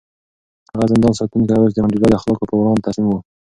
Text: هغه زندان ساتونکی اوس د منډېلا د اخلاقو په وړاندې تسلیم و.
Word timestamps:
هغه 0.73 0.85
زندان 0.91 1.13
ساتونکی 1.19 1.53
اوس 1.57 1.71
د 1.73 1.77
منډېلا 1.83 2.07
د 2.09 2.15
اخلاقو 2.19 2.49
په 2.49 2.55
وړاندې 2.59 2.85
تسلیم 2.87 3.07
و. 3.09 3.15